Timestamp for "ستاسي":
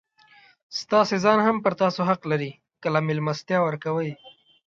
0.79-1.17